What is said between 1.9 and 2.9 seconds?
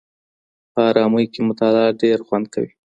ډېر خوند کوي.